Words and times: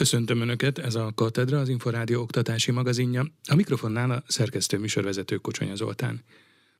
Köszöntöm 0.00 0.40
Önöket, 0.40 0.78
ez 0.78 0.94
a 0.94 1.12
Katedra, 1.14 1.58
az 1.58 1.68
Inforádió 1.68 2.20
oktatási 2.20 2.70
magazinja. 2.70 3.26
A 3.48 3.54
mikrofonnál 3.54 4.10
a 4.10 4.22
szerkesztő 4.26 4.78
műsorvezető 4.78 5.36
Kocsonya 5.36 5.74
Zoltán. 5.74 6.24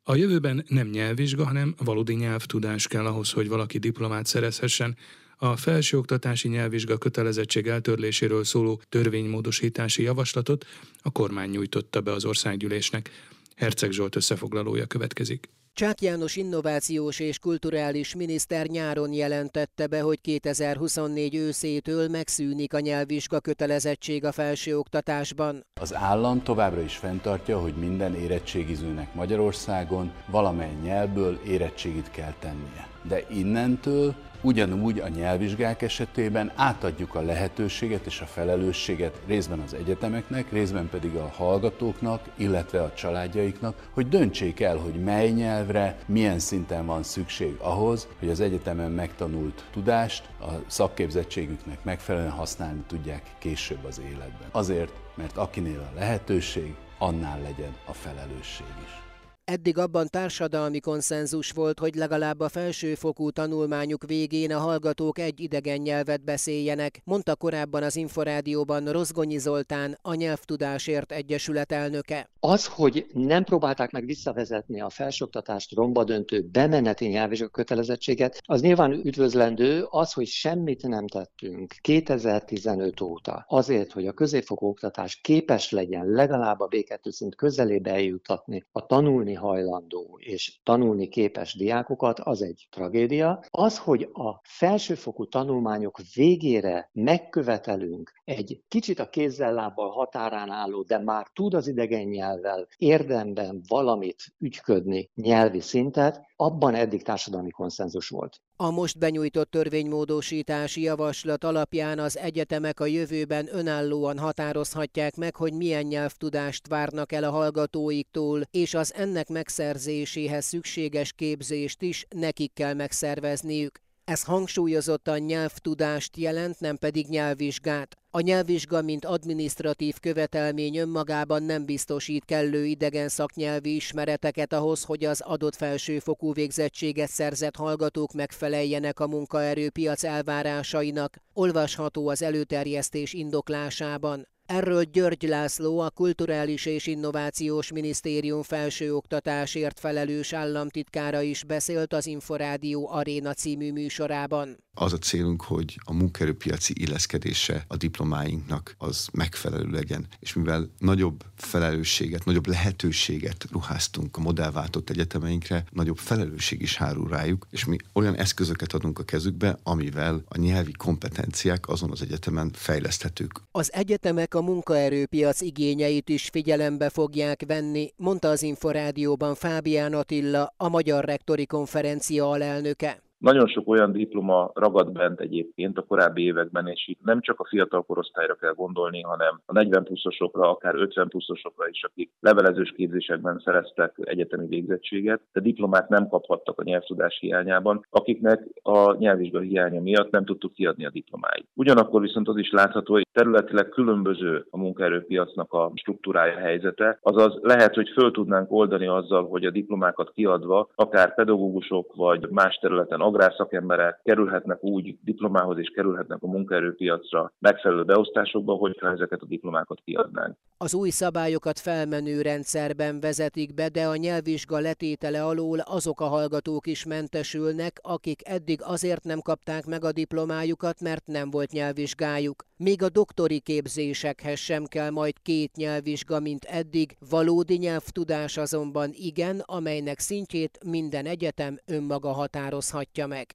A 0.02 0.14
jövőben 0.14 0.64
nem 0.68 0.88
nyelvvizsga, 0.88 1.44
hanem 1.44 1.74
valódi 1.84 2.14
nyelvtudás 2.14 2.86
kell 2.86 3.06
ahhoz, 3.06 3.30
hogy 3.30 3.48
valaki 3.48 3.78
diplomát 3.78 4.26
szerezhessen. 4.26 4.96
A 5.36 5.56
felsőoktatási 5.56 6.48
nyelvvizsga 6.48 6.98
kötelezettség 6.98 7.66
eltörléséről 7.66 8.44
szóló 8.44 8.82
törvénymódosítási 8.88 10.02
javaslatot 10.02 10.66
a 11.02 11.10
kormány 11.10 11.50
nyújtotta 11.50 12.00
be 12.00 12.12
az 12.12 12.24
országgyűlésnek. 12.24 13.10
Herceg 13.56 13.90
Zsolt 13.90 14.16
összefoglalója 14.16 14.86
következik. 14.86 15.48
Csák 15.80 16.00
János 16.00 16.36
innovációs 16.36 17.18
és 17.18 17.38
kulturális 17.38 18.14
miniszter 18.14 18.66
nyáron 18.66 19.12
jelentette 19.12 19.86
be, 19.86 20.00
hogy 20.00 20.20
2024 20.20 21.34
őszétől 21.34 22.08
megszűnik 22.08 22.74
a 22.74 22.80
nyelvvizsga 22.80 23.40
kötelezettség 23.40 24.24
a 24.24 24.32
felsőoktatásban. 24.32 25.66
Az 25.80 25.94
állam 25.94 26.42
továbbra 26.42 26.80
is 26.80 26.96
fenntartja, 26.96 27.60
hogy 27.60 27.74
minden 27.74 28.14
érettségizőnek 28.14 29.14
Magyarországon 29.14 30.12
valamely 30.26 30.74
nyelvből 30.82 31.40
érettségit 31.46 32.10
kell 32.10 32.34
tennie. 32.38 32.88
De 33.02 33.26
innentől 33.30 34.14
Ugyanúgy 34.42 34.98
a 34.98 35.08
nyelvvizsgák 35.08 35.82
esetében 35.82 36.52
átadjuk 36.54 37.14
a 37.14 37.20
lehetőséget 37.20 38.06
és 38.06 38.20
a 38.20 38.26
felelősséget 38.26 39.20
részben 39.26 39.58
az 39.58 39.74
egyetemeknek, 39.74 40.52
részben 40.52 40.88
pedig 40.88 41.14
a 41.14 41.32
hallgatóknak, 41.36 42.28
illetve 42.36 42.82
a 42.82 42.92
családjaiknak, 42.94 43.88
hogy 43.92 44.08
döntsék 44.08 44.60
el, 44.60 44.76
hogy 44.76 44.94
mely 44.94 45.30
nyelvre, 45.30 45.98
milyen 46.06 46.38
szinten 46.38 46.86
van 46.86 47.02
szükség 47.02 47.56
ahhoz, 47.58 48.08
hogy 48.18 48.28
az 48.28 48.40
egyetemen 48.40 48.90
megtanult 48.90 49.64
tudást 49.72 50.28
a 50.40 50.50
szakképzettségüknek 50.66 51.84
megfelelően 51.84 52.30
használni 52.30 52.82
tudják 52.86 53.22
később 53.38 53.84
az 53.84 54.00
életben. 54.04 54.48
Azért, 54.50 54.92
mert 55.14 55.36
akinél 55.36 55.80
a 55.80 55.94
lehetőség, 55.98 56.74
annál 56.98 57.40
legyen 57.40 57.76
a 57.86 57.92
felelősség 57.92 58.66
is. 58.84 59.09
Eddig 59.50 59.78
abban 59.78 60.06
társadalmi 60.10 60.80
konszenzus 60.80 61.50
volt, 61.50 61.78
hogy 61.78 61.94
legalább 61.94 62.40
a 62.40 62.48
felsőfokú 62.48 63.30
tanulmányuk 63.30 64.04
végén 64.06 64.52
a 64.52 64.58
hallgatók 64.58 65.18
egy 65.18 65.40
idegen 65.40 65.80
nyelvet 65.80 66.24
beszéljenek, 66.24 67.00
mondta 67.04 67.36
korábban 67.36 67.82
az 67.82 67.96
Inforádióban 67.96 68.92
Rozgonyi 68.92 69.38
Zoltán, 69.38 69.98
a 70.02 70.14
Nyelvtudásért 70.14 71.12
Egyesület 71.12 71.72
elnöke. 71.72 72.30
Az, 72.40 72.66
hogy 72.66 73.06
nem 73.12 73.44
próbálták 73.44 73.90
meg 73.90 74.04
visszavezetni 74.04 74.80
a 74.80 74.90
felsőoktatást 74.90 75.74
romba 75.74 76.04
döntő 76.04 76.48
bemeneti 76.52 77.06
nyelvvizsga 77.06 77.48
kötelezettséget, 77.48 78.40
az 78.46 78.60
nyilván 78.60 78.92
üdvözlendő, 78.92 79.86
az, 79.88 80.12
hogy 80.12 80.26
semmit 80.26 80.82
nem 80.82 81.06
tettünk 81.06 81.74
2015 81.80 83.00
óta 83.00 83.44
azért, 83.48 83.92
hogy 83.92 84.06
a 84.06 84.12
középfokú 84.12 84.66
oktatás 84.66 85.20
képes 85.22 85.70
legyen 85.70 86.06
legalább 86.06 86.60
a 86.60 86.68
B2 86.68 87.10
szint 87.10 87.34
közelébe 87.34 87.90
eljutatni 87.90 88.64
a 88.72 88.86
tanulni 88.86 89.38
hajlandó 89.40 90.18
és 90.20 90.60
tanulni 90.62 91.08
képes 91.08 91.54
diákokat, 91.54 92.20
az 92.20 92.42
egy 92.42 92.68
tragédia. 92.70 93.44
Az, 93.50 93.78
hogy 93.78 94.08
a 94.12 94.40
felsőfokú 94.42 95.24
tanulmányok 95.24 95.98
végére 96.14 96.90
megkövetelünk 96.92 98.12
egy 98.24 98.62
kicsit 98.68 98.98
a 98.98 99.08
kézzel-lábbal 99.08 99.90
határán 99.90 100.50
álló, 100.50 100.82
de 100.82 100.98
már 100.98 101.26
tud 101.32 101.54
az 101.54 101.66
idegen 101.66 102.06
nyelvvel 102.06 102.66
érdemben 102.76 103.62
valamit 103.68 104.22
ügyködni 104.38 105.10
nyelvi 105.14 105.60
szintet, 105.60 106.20
abban 106.36 106.74
eddig 106.74 107.02
társadalmi 107.02 107.50
konszenzus 107.50 108.08
volt. 108.08 108.40
A 108.56 108.70
most 108.70 108.98
benyújtott 108.98 109.50
törvénymódosítási 109.50 110.82
javaslat 110.82 111.44
alapján 111.44 111.98
az 111.98 112.18
egyetemek 112.18 112.80
a 112.80 112.86
jövőben 112.86 113.48
önállóan 113.52 114.18
határozhatják 114.18 115.16
meg, 115.16 115.36
hogy 115.36 115.52
milyen 115.52 115.84
nyelvtudást 115.84 116.68
várnak 116.68 117.12
el 117.12 117.24
a 117.24 117.30
hallgatóiktól, 117.30 118.42
és 118.50 118.74
az 118.74 118.94
ennek 118.94 119.28
megszerzéséhez 119.30 120.44
szükséges 120.44 121.12
képzést 121.12 121.82
is 121.82 122.06
nekik 122.08 122.52
kell 122.52 122.74
megszervezniük. 122.74 123.80
Ez 124.10 124.22
hangsúlyozottan 124.22 125.18
nyelvtudást 125.18 126.16
jelent, 126.16 126.60
nem 126.60 126.76
pedig 126.76 127.06
nyelvvizsgát. 127.08 127.96
A 128.10 128.20
nyelvvizsga, 128.20 128.82
mint 128.82 129.04
adminisztratív 129.04 129.98
követelmény 130.00 130.76
önmagában 130.76 131.42
nem 131.42 131.64
biztosít 131.64 132.24
kellő 132.24 132.64
idegen 132.64 133.08
szaknyelvi 133.08 133.74
ismereteket 133.74 134.52
ahhoz, 134.52 134.84
hogy 134.84 135.04
az 135.04 135.20
adott 135.20 135.54
felsőfokú 135.54 136.32
végzettséget 136.32 137.08
szerzett 137.08 137.56
hallgatók 137.56 138.12
megfeleljenek 138.12 139.00
a 139.00 139.06
munkaerőpiac 139.06 140.04
elvárásainak, 140.04 141.16
olvasható 141.32 142.08
az 142.08 142.22
előterjesztés 142.22 143.12
indoklásában. 143.12 144.28
Erről 144.50 144.82
György 144.82 145.22
László, 145.22 145.78
a 145.78 145.90
Kulturális 145.90 146.66
és 146.66 146.86
Innovációs 146.86 147.72
Minisztérium 147.72 148.42
felsőoktatásért 148.42 149.80
felelős 149.80 150.32
államtitkára 150.32 151.20
is 151.20 151.44
beszélt 151.44 151.92
az 151.92 152.06
Inforádió 152.06 152.88
Aréna 152.92 153.34
című 153.34 153.72
műsorában. 153.72 154.56
Az 154.74 154.92
a 154.92 154.98
célunk, 154.98 155.42
hogy 155.42 155.80
a 155.84 155.92
munkaerőpiaci 155.92 156.72
illeszkedése 156.76 157.64
a 157.68 157.76
diplomáinknak 157.76 158.74
az 158.78 159.08
megfelelő 159.12 159.70
legyen, 159.70 160.06
és 160.18 160.32
mivel 160.32 160.70
nagyobb 160.78 161.24
felelősséget, 161.36 162.24
nagyobb 162.24 162.46
lehetőséget 162.46 163.46
ruháztunk 163.52 164.16
a 164.16 164.20
modellváltott 164.20 164.90
egyetemeinkre, 164.90 165.64
nagyobb 165.70 165.98
felelősség 165.98 166.62
is 166.62 166.76
hárul 166.76 167.08
rájuk, 167.08 167.46
és 167.50 167.64
mi 167.64 167.76
olyan 167.92 168.16
eszközöket 168.16 168.72
adunk 168.72 168.98
a 168.98 169.02
kezükbe, 169.02 169.58
amivel 169.62 170.22
a 170.28 170.38
nyelvi 170.38 170.72
kompetenciák 170.72 171.68
azon 171.68 171.90
az 171.90 172.02
egyetemen 172.02 172.50
fejleszthetők. 172.54 173.42
Az 173.50 173.72
egyetemek 173.72 174.34
a 174.34 174.39
munkaerőpiac 174.40 175.40
igényeit 175.40 176.08
is 176.08 176.28
figyelembe 176.28 176.88
fogják 176.88 177.42
venni, 177.46 177.92
mondta 177.96 178.28
az 178.28 178.42
Inforádióban 178.42 179.34
Fábián 179.34 179.94
Attila, 179.94 180.54
a 180.56 180.68
Magyar 180.68 181.04
Rektori 181.04 181.46
Konferencia 181.46 182.30
alelnöke. 182.30 183.09
Nagyon 183.20 183.46
sok 183.46 183.68
olyan 183.68 183.92
diploma 183.92 184.50
ragad 184.54 184.92
bent 184.92 185.20
egyébként 185.20 185.78
a 185.78 185.82
korábbi 185.82 186.22
években, 186.22 186.66
és 186.66 186.88
itt 186.88 187.00
nem 187.02 187.20
csak 187.20 187.40
a 187.40 187.46
fiatal 187.48 187.82
korosztályra 187.82 188.34
kell 188.34 188.52
gondolni, 188.52 189.02
hanem 189.02 189.40
a 189.46 189.52
40 189.52 189.84
pluszosokra, 189.84 190.50
akár 190.50 190.74
50 190.74 191.08
pluszosokra 191.08 191.68
is, 191.68 191.84
akik 191.84 192.10
levelezős 192.20 192.72
képzésekben 192.76 193.42
szereztek 193.44 193.94
egyetemi 194.02 194.46
végzettséget, 194.46 195.20
de 195.32 195.40
diplomát 195.40 195.88
nem 195.88 196.08
kaphattak 196.08 196.58
a 196.58 196.62
nyelvtudás 196.62 197.18
hiányában, 197.20 197.86
akiknek 197.90 198.46
a 198.62 198.96
nyelvvizsga 198.96 199.40
hiánya 199.40 199.80
miatt 199.80 200.10
nem 200.10 200.24
tudtuk 200.24 200.52
kiadni 200.52 200.86
a 200.86 200.90
diplomáit. 200.90 201.48
Ugyanakkor 201.54 202.00
viszont 202.00 202.28
az 202.28 202.36
is 202.36 202.50
látható, 202.50 202.92
hogy 202.92 203.06
területileg 203.12 203.68
különböző 203.68 204.46
a 204.50 204.58
munkaerőpiacnak 204.58 205.52
a 205.52 205.72
struktúrája 205.74 206.38
helyzete, 206.38 206.98
azaz 207.02 207.38
lehet, 207.42 207.74
hogy 207.74 207.88
föl 207.88 208.10
tudnánk 208.10 208.52
oldani 208.52 208.86
azzal, 208.86 209.28
hogy 209.28 209.44
a 209.44 209.50
diplomákat 209.50 210.12
kiadva 210.12 210.68
akár 210.74 211.14
pedagógusok 211.14 211.94
vagy 211.94 212.28
más 212.30 212.56
területen 212.56 213.00
agrárszakemberek 213.10 214.00
kerülhetnek 214.02 214.64
úgy 214.64 214.98
diplomához 215.04 215.58
és 215.58 215.72
kerülhetnek 215.74 216.22
a 216.22 216.26
munkaerőpiacra 216.26 217.32
megfelelő 217.38 217.84
beosztásokba, 217.84 218.54
hogyha 218.54 218.90
ezeket 218.90 219.20
a 219.20 219.26
diplomákat 219.26 219.80
kiadnánk. 219.84 220.36
Az 220.56 220.74
új 220.74 220.90
szabályokat 220.90 221.58
felmenő 221.58 222.22
rendszerben 222.22 223.00
vezetik 223.00 223.54
be, 223.54 223.68
de 223.68 223.86
a 223.86 223.96
nyelvvizsga 223.96 224.58
letétele 224.58 225.24
alól 225.24 225.58
azok 225.58 226.00
a 226.00 226.04
hallgatók 226.04 226.66
is 226.66 226.84
mentesülnek, 226.84 227.78
akik 227.82 228.28
eddig 228.28 228.60
azért 228.62 229.04
nem 229.04 229.20
kapták 229.20 229.66
meg 229.66 229.84
a 229.84 229.92
diplomájukat, 229.92 230.80
mert 230.80 231.06
nem 231.06 231.30
volt 231.30 231.52
nyelvvizsgájuk. 231.52 232.49
Még 232.62 232.82
a 232.82 232.88
doktori 232.88 233.40
képzésekhez 233.40 234.38
sem 234.38 234.64
kell 234.64 234.90
majd 234.90 235.14
két 235.22 235.56
nyelvvizsga, 235.56 236.20
mint 236.20 236.44
eddig, 236.44 236.96
valódi 237.08 237.56
nyelvtudás 237.56 238.36
azonban 238.36 238.90
igen, 238.92 239.42
amelynek 239.46 239.98
szintjét 239.98 240.58
minden 240.64 241.06
egyetem 241.06 241.58
önmaga 241.66 242.12
határozhatja 242.12 243.06
meg. 243.06 243.34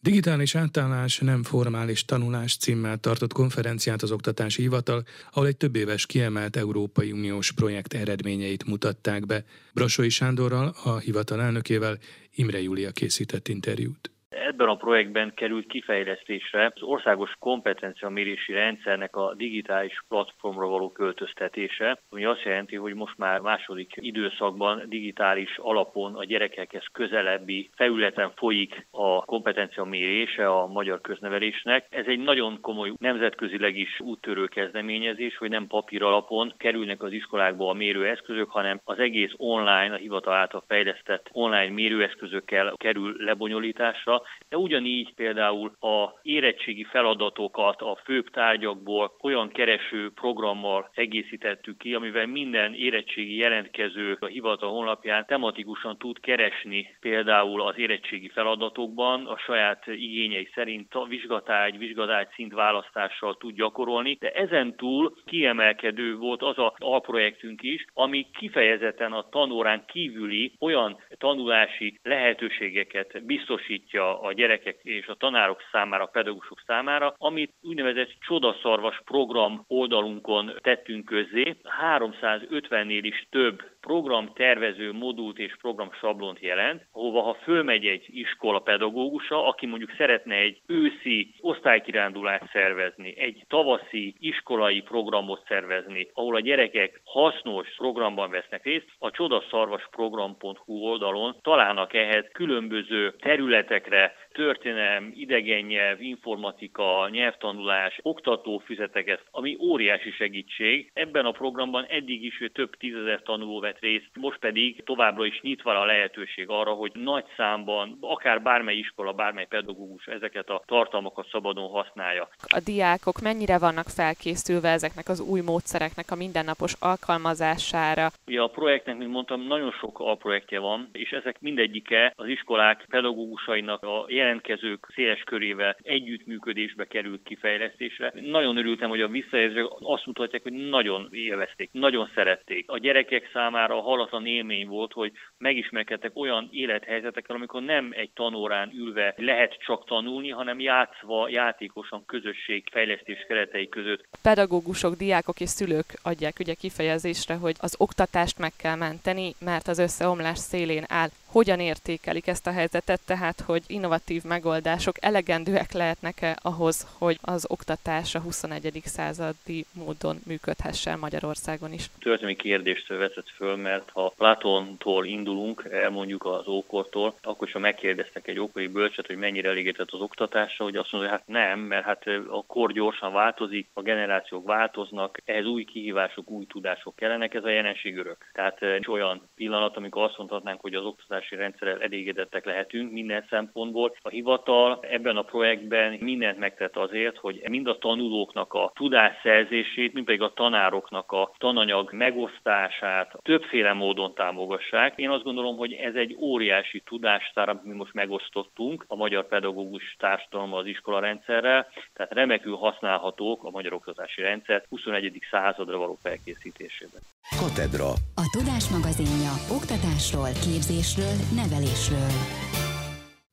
Digitális 0.00 0.54
átállás 0.54 1.18
nem 1.18 1.42
formális 1.42 2.04
tanulás 2.04 2.56
címmel 2.56 2.98
tartott 2.98 3.32
konferenciát 3.32 4.02
az 4.02 4.10
Oktatási 4.10 4.62
Hivatal, 4.62 5.04
ahol 5.32 5.46
egy 5.46 5.56
több 5.56 5.76
éves 5.76 6.06
kiemelt 6.06 6.56
Európai 6.56 7.12
Uniós 7.12 7.52
projekt 7.52 7.94
eredményeit 7.94 8.64
mutatták 8.64 9.26
be. 9.26 9.44
Brasoi 9.74 10.08
Sándorral, 10.08 10.74
a 10.84 10.98
hivatal 10.98 11.40
elnökével 11.40 11.98
Imre 12.34 12.62
Júlia 12.62 12.90
készített 12.90 13.48
interjút. 13.48 14.10
Ebben 14.28 14.68
a 14.68 14.74
projektben 14.74 15.34
került 15.34 15.66
kifejlesztésre 15.66 16.72
az 16.74 16.82
országos 16.82 17.30
kompetenciamérési 17.38 18.52
rendszernek 18.52 19.16
a 19.16 19.34
digitális 19.34 20.04
platformra 20.08 20.66
való 20.66 20.90
költöztetése, 20.90 22.00
ami 22.10 22.24
azt 22.24 22.42
jelenti, 22.42 22.76
hogy 22.76 22.94
most 22.94 23.18
már 23.18 23.40
második 23.40 23.92
időszakban 23.96 24.82
digitális 24.86 25.58
alapon 25.58 26.14
a 26.14 26.24
gyerekekhez 26.24 26.84
közelebbi 26.92 27.70
felületen 27.74 28.32
folyik 28.36 28.86
a 28.90 29.24
kompetencia 29.24 29.84
mérése 29.84 30.48
a 30.48 30.66
magyar 30.66 31.00
köznevelésnek. 31.00 31.86
Ez 31.90 32.06
egy 32.06 32.18
nagyon 32.18 32.60
komoly 32.60 32.92
nemzetközileg 32.98 33.76
is 33.76 34.00
úttörő 34.00 34.46
kezdeményezés, 34.46 35.36
hogy 35.36 35.50
nem 35.50 35.66
papír 35.66 36.02
alapon 36.02 36.54
kerülnek 36.56 37.02
az 37.02 37.12
iskolákba 37.12 37.68
a 37.68 37.72
mérőeszközök, 37.72 38.50
hanem 38.50 38.80
az 38.84 38.98
egész 38.98 39.32
online, 39.36 39.94
a 39.94 39.96
hivatal 39.96 40.34
által 40.34 40.64
fejlesztett 40.66 41.28
online 41.32 41.72
mérőeszközökkel 41.72 42.72
kerül 42.76 43.14
lebonyolításra, 43.18 44.17
pedagógusokra, 44.18 44.46
de 44.48 44.56
ugyanígy 44.56 45.14
például 45.14 45.72
a 45.80 46.18
érettségi 46.22 46.84
feladatokat 46.84 47.80
a 47.80 47.98
főbb 48.04 48.30
tárgyakból 48.30 49.16
olyan 49.22 49.48
kereső 49.48 50.10
programmal 50.14 50.90
egészítettük 50.94 51.78
ki, 51.78 51.94
amivel 51.94 52.26
minden 52.26 52.74
érettségi 52.74 53.36
jelentkező 53.36 54.16
a 54.20 54.26
hivatal 54.26 54.70
honlapján 54.70 55.26
tematikusan 55.26 55.98
tud 55.98 56.20
keresni 56.20 56.96
például 57.00 57.62
az 57.62 57.78
érettségi 57.78 58.28
feladatokban 58.28 59.26
a 59.26 59.36
saját 59.38 59.86
igényei 59.86 60.48
szerint 60.54 60.94
a 60.94 61.04
vizsgatágy, 61.04 61.78
vizsgatágy 61.78 62.28
szint 62.34 62.52
választással 62.52 63.36
tud 63.36 63.54
gyakorolni, 63.54 64.16
de 64.20 64.30
ezen 64.30 64.76
túl 64.76 65.14
kiemelkedő 65.24 66.16
volt 66.16 66.42
az 66.42 66.58
a 66.58 66.74
alprojektünk 66.78 67.62
is, 67.62 67.84
ami 67.94 68.26
kifejezetten 68.38 69.12
a 69.12 69.28
tanórán 69.28 69.84
kívüli 69.86 70.52
olyan 70.60 70.96
tanulási 71.18 71.98
lehetőségeket 72.02 73.24
biztosítja 73.24 74.07
a 74.14 74.32
gyerekek 74.32 74.80
és 74.82 75.06
a 75.06 75.14
tanárok 75.14 75.60
számára, 75.72 76.02
a 76.02 76.06
pedagógusok 76.06 76.62
számára, 76.66 77.14
amit 77.18 77.54
úgynevezett 77.62 78.10
csodaszarvas 78.20 79.02
program 79.04 79.64
oldalunkon 79.68 80.52
tettünk 80.62 81.04
közzé. 81.04 81.56
350-nél 81.98 83.00
is 83.02 83.26
több 83.30 83.62
programtervező 83.88 84.92
modult 84.92 85.38
és 85.38 85.56
program 85.60 85.90
sablont 86.00 86.40
jelent, 86.40 86.86
ahova 86.92 87.20
ha 87.22 87.34
fölmegy 87.42 87.86
egy 87.86 88.04
iskola 88.08 88.58
pedagógusa, 88.58 89.46
aki 89.46 89.66
mondjuk 89.66 89.94
szeretne 89.96 90.34
egy 90.34 90.60
őszi 90.66 91.34
osztálykirándulást 91.40 92.50
szervezni, 92.52 93.18
egy 93.18 93.44
tavaszi 93.48 94.14
iskolai 94.18 94.80
programot 94.80 95.44
szervezni, 95.46 96.10
ahol 96.14 96.34
a 96.34 96.40
gyerekek 96.40 97.00
hasznos 97.04 97.68
programban 97.76 98.30
vesznek 98.30 98.64
részt, 98.64 98.88
a 98.98 99.10
csodaszarvasprogram.hu 99.10 100.72
oldalon 100.72 101.36
találnak 101.42 101.94
ehhez 101.94 102.24
különböző 102.32 103.14
területekre 103.18 104.14
történelem, 104.44 105.12
idegen 105.14 105.64
nyelv, 105.64 106.00
informatika, 106.00 107.08
nyelvtanulás, 107.10 107.98
oktatófüzeteket, 108.02 109.20
ami 109.30 109.56
óriási 109.60 110.10
segítség. 110.10 110.90
Ebben 110.94 111.24
a 111.24 111.30
programban 111.30 111.84
eddig 111.84 112.24
is 112.24 112.42
több 112.52 112.76
tízezer 112.76 113.22
tanuló 113.22 113.60
vett 113.60 113.78
részt, 113.78 114.10
most 114.14 114.38
pedig 114.38 114.82
továbbra 114.84 115.26
is 115.26 115.40
nyitva 115.40 115.80
a 115.80 115.84
lehetőség 115.84 116.48
arra, 116.48 116.72
hogy 116.72 116.92
nagy 116.94 117.24
számban, 117.36 117.98
akár 118.00 118.42
bármely 118.42 118.76
iskola, 118.76 119.12
bármely 119.12 119.46
pedagógus 119.46 120.06
ezeket 120.06 120.48
a 120.48 120.62
tartalmakat 120.66 121.28
szabadon 121.30 121.70
használja. 121.70 122.28
A 122.40 122.60
diákok 122.64 123.20
mennyire 123.20 123.58
vannak 123.58 123.88
felkészülve 123.88 124.68
ezeknek 124.68 125.08
az 125.08 125.20
új 125.20 125.40
módszereknek 125.40 126.10
a 126.10 126.16
mindennapos 126.16 126.74
alkalmazására? 126.80 128.06
Ugye 128.26 128.40
a 128.40 128.48
projektnek, 128.48 128.96
mint 128.96 129.10
mondtam, 129.10 129.46
nagyon 129.46 129.72
sok 129.72 130.00
alprojektje 130.00 130.58
van, 130.58 130.88
és 130.92 131.10
ezek 131.10 131.40
mindegyike 131.40 132.12
az 132.16 132.26
iskolák 132.26 132.86
pedagógusainak 132.90 133.82
a 133.82 134.04
jelentkezők 134.28 134.86
széles 134.94 135.20
körével 135.20 135.76
együttműködésbe 135.82 136.84
került 136.84 137.22
kifejlesztésre. 137.22 138.12
Nagyon 138.14 138.56
örültem, 138.56 138.88
hogy 138.88 139.00
a 139.00 139.08
visszajelzések 139.08 139.66
azt 139.80 140.06
mutatják, 140.06 140.42
hogy 140.42 140.52
nagyon 140.52 141.08
élvezték, 141.12 141.68
nagyon 141.72 142.10
szerették. 142.14 142.70
A 142.70 142.78
gyerekek 142.78 143.30
számára 143.32 143.80
halatlan 143.80 144.26
élmény 144.26 144.66
volt, 144.66 144.92
hogy 144.92 145.12
megismerkedtek 145.38 146.10
olyan 146.14 146.48
élethelyzetekkel, 146.52 147.36
amikor 147.36 147.62
nem 147.62 147.88
egy 147.96 148.10
tanórán 148.14 148.72
ülve 148.74 149.14
lehet 149.16 149.56
csak 149.66 149.86
tanulni, 149.86 150.30
hanem 150.30 150.60
játszva, 150.60 151.28
játékosan 151.28 152.04
közösség 152.06 152.68
fejlesztés 152.72 153.24
keretei 153.28 153.68
között. 153.68 154.04
Pedagógusok, 154.22 154.94
diákok 154.94 155.40
és 155.40 155.48
szülők 155.48 155.98
adják 156.02 156.36
ugye 156.38 156.54
kifejezésre, 156.54 157.34
hogy 157.34 157.56
az 157.60 157.74
oktatást 157.78 158.38
meg 158.38 158.52
kell 158.56 158.76
menteni, 158.76 159.34
mert 159.40 159.68
az 159.68 159.78
összeomlás 159.78 160.38
szélén 160.38 160.84
áll 160.88 161.08
hogyan 161.30 161.60
értékelik 161.60 162.26
ezt 162.26 162.46
a 162.46 162.52
helyzetet, 162.52 163.00
tehát 163.06 163.40
hogy 163.40 163.62
innovatív 163.66 164.22
megoldások 164.22 164.96
elegendőek 165.00 165.72
lehetnek-e 165.72 166.36
ahhoz, 166.42 166.86
hogy 166.98 167.18
az 167.22 167.46
oktatás 167.48 168.14
a 168.14 168.20
21. 168.20 168.80
századi 168.84 169.64
módon 169.72 170.16
működhessen 170.26 170.98
Magyarországon 170.98 171.72
is? 171.72 171.90
Történelmi 171.98 172.36
kérdést 172.36 172.88
vezet 172.88 173.30
föl, 173.36 173.56
mert 173.56 173.90
ha 173.90 174.12
Platontól 174.16 175.06
indulunk, 175.06 175.68
elmondjuk 175.70 176.24
az 176.24 176.48
ókortól, 176.48 177.14
akkor 177.22 177.46
is 177.46 177.52
ha 177.52 177.58
megkérdeztek 177.58 178.28
egy 178.28 178.38
ókori 178.38 178.66
bölcset, 178.66 179.06
hogy 179.06 179.16
mennyire 179.16 179.48
elégített 179.48 179.90
az 179.90 180.00
oktatásra, 180.00 180.64
hogy 180.64 180.76
azt 180.76 180.92
mondja, 180.92 181.10
hogy 181.10 181.18
hát 181.18 181.28
nem, 181.28 181.60
mert 181.60 181.84
hát 181.84 182.06
a 182.28 182.44
kor 182.46 182.72
gyorsan 182.72 183.12
változik, 183.12 183.68
a 183.72 183.82
generációk 183.82 184.46
változnak, 184.46 185.20
ehhez 185.24 185.46
új 185.46 185.64
kihívások, 185.64 186.30
új 186.30 186.46
tudások 186.46 186.96
kellenek, 186.96 187.34
ez 187.34 187.44
a 187.44 187.50
jelenség 187.50 187.96
örök. 187.96 188.16
Tehát 188.32 188.60
olyan 188.86 189.28
pillanat, 189.34 189.76
amikor 189.76 190.02
azt 190.02 190.18
mondhatnánk, 190.18 190.60
hogy 190.60 190.74
az 190.74 190.84
oktatás 190.84 191.17
oktatási 191.18 191.36
rendszerrel 191.36 191.82
elégedettek 191.82 192.44
lehetünk 192.44 192.92
minden 192.92 193.24
szempontból. 193.30 193.96
A 194.00 194.08
hivatal 194.08 194.78
ebben 194.82 195.16
a 195.16 195.22
projektben 195.22 195.98
mindent 196.00 196.38
megtett 196.38 196.76
azért, 196.76 197.16
hogy 197.16 197.42
mind 197.48 197.66
a 197.66 197.78
tanulóknak 197.78 198.52
a 198.52 198.72
tudásszerzését, 198.74 199.92
mind 199.92 200.06
pedig 200.06 200.22
a 200.22 200.32
tanároknak 200.32 201.12
a 201.12 201.30
tananyag 201.38 201.92
megosztását 201.92 203.18
többféle 203.22 203.72
módon 203.72 204.14
támogassák. 204.14 204.92
Én 204.96 205.10
azt 205.10 205.24
gondolom, 205.24 205.56
hogy 205.56 205.72
ez 205.72 205.94
egy 205.94 206.16
óriási 206.20 206.80
tudástár, 206.80 207.48
amit 207.48 207.64
mi 207.64 207.74
most 207.74 207.94
megosztottunk 207.94 208.84
a 208.88 208.96
magyar 208.96 209.26
pedagógus 209.28 209.94
társadalom 209.98 210.54
az 210.54 210.66
iskolarendszerrel, 210.66 211.66
tehát 211.92 212.12
remekül 212.12 212.56
használhatók 212.56 213.44
a 213.44 213.50
magyar 213.50 213.72
oktatási 213.72 214.22
rendszer 214.22 214.64
21. 214.68 215.18
századra 215.30 215.78
való 215.78 215.98
felkészítésében. 216.02 217.00
Katedra. 217.36 217.88
A 218.14 218.28
Tudás 218.30 218.68
magazinja 218.68 219.32
oktatásról, 219.50 220.28
képzésről, 220.28 221.12
nevelésről. 221.34 222.10